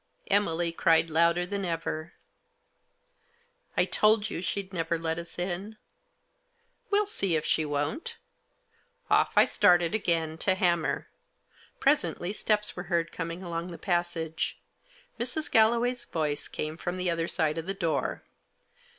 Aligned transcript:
Emily 0.31 0.71
cried 0.71 1.11
louder 1.11 1.45
than 1.45 1.63
ever," 1.63 2.13
I 3.77 3.85
told 3.85 4.31
you 4.31 4.41
she'd 4.41 4.73
never 4.73 4.97
let 4.97 5.19
us 5.19 5.37
in." 5.37 5.77
"We'll 6.89 7.05
see 7.05 7.35
if 7.35 7.45
she 7.45 7.65
won't." 7.65 8.15
Off 9.11 9.33
I 9.35 9.45
started 9.45 9.93
again 9.93 10.39
to 10.39 10.55
hammer. 10.55 11.07
Presently 11.79 12.33
steps 12.33 12.75
were 12.75 12.85
heard 12.89 13.11
coming 13.11 13.43
along 13.43 13.69
the 13.69 13.77
passage. 13.77 14.57
Mrs. 15.19 15.51
Galloway's 15.51 16.05
voice 16.05 16.47
came 16.47 16.77
from 16.77 16.97
the 16.97 17.11
other 17.11 17.27
side 17.27 17.59
of 17.59 17.67
the 17.67 17.75
door. 17.75 18.23